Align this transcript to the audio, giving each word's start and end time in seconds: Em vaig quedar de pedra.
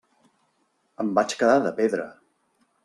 Em 1.05 1.11
vaig 1.21 1.37
quedar 1.43 1.61
de 1.67 1.77
pedra. 1.83 2.11